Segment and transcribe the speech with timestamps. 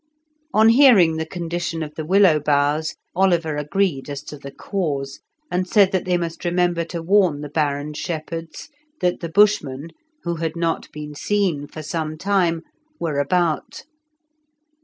[0.51, 5.19] On hearing the condition of the willow boughs Oliver agreed as to the cause,
[5.51, 8.69] and said that they must remember to warn the Baron's shepherds
[8.99, 9.89] that the Bushmen,
[10.23, 12.63] who had not been seen for some time,
[12.99, 13.83] were about.